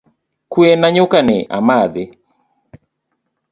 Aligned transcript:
Kue 0.49 0.75
na 0.75 0.87
nyuka 0.95 1.19
ni 1.27 1.37
amadhi 1.57 2.05